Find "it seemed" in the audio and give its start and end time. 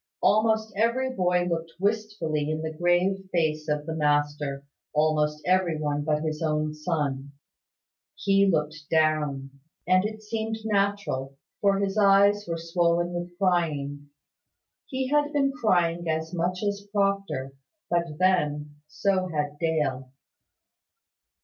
10.03-10.57